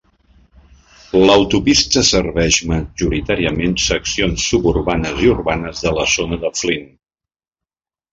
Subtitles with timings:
[1.25, 6.89] L'autopista serveix majoritàriament seccions suburbanes i urbanes de la zona de Flint.